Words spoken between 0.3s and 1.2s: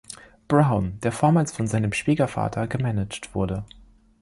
Brown, der